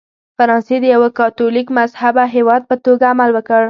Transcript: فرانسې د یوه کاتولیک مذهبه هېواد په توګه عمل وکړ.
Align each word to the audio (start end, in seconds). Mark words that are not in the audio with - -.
فرانسې 0.37 0.75
د 0.81 0.85
یوه 0.95 1.09
کاتولیک 1.19 1.67
مذهبه 1.79 2.23
هېواد 2.35 2.61
په 2.69 2.75
توګه 2.85 3.05
عمل 3.13 3.29
وکړ. 3.33 3.59